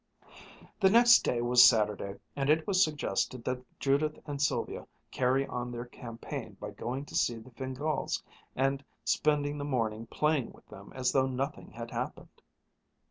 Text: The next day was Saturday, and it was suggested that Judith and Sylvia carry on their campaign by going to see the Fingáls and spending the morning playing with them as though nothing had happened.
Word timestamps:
The 0.79 0.89
next 0.89 1.19
day 1.23 1.43
was 1.43 1.63
Saturday, 1.63 2.15
and 2.35 2.49
it 2.49 2.65
was 2.65 2.83
suggested 2.83 3.43
that 3.43 3.63
Judith 3.79 4.17
and 4.25 4.41
Sylvia 4.41 4.87
carry 5.11 5.45
on 5.45 5.69
their 5.71 5.85
campaign 5.85 6.57
by 6.59 6.71
going 6.71 7.05
to 7.05 7.15
see 7.15 7.35
the 7.35 7.51
Fingáls 7.51 8.23
and 8.55 8.83
spending 9.05 9.59
the 9.59 9.63
morning 9.63 10.07
playing 10.07 10.53
with 10.53 10.65
them 10.69 10.91
as 10.95 11.11
though 11.11 11.27
nothing 11.27 11.69
had 11.69 11.91
happened. 11.91 12.41